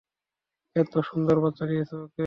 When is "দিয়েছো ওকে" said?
1.65-2.19